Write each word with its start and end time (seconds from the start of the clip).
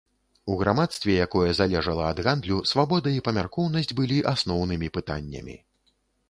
У 0.51 0.53
грамадстве, 0.59 1.17
якое 1.25 1.49
залежала 1.59 2.07
ад 2.13 2.21
гандлю, 2.27 2.57
свабода 2.71 3.13
і 3.17 3.21
памяркоўнасць 3.27 3.95
былі 4.01 4.19
асноўнымі 4.33 4.91
пытаннямі. 4.97 5.55